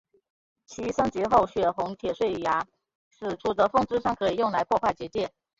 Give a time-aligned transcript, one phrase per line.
[0.65, 2.65] 其升级后血红铁碎牙
[3.11, 5.31] 使出的风之伤可以用来破坏结界。